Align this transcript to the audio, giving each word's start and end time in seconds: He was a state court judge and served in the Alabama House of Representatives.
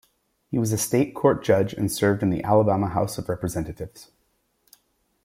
He 0.49 0.57
was 0.57 0.71
a 0.73 0.79
state 0.79 1.13
court 1.13 1.43
judge 1.43 1.73
and 1.73 1.91
served 1.91 2.23
in 2.23 2.31
the 2.31 2.43
Alabama 2.43 2.87
House 2.87 3.19
of 3.19 3.29
Representatives. 3.29 4.09